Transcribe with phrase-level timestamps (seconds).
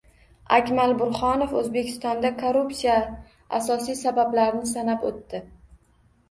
[0.55, 2.95] Akmal Burxonov O‘zbekistonda korrupsiya
[3.59, 5.45] asosiy sabablarini sanab o‘tdi